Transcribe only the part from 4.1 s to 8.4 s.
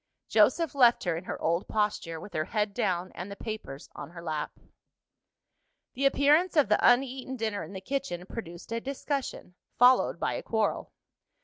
lap. The appearance of the uneaten dinner in the kitchen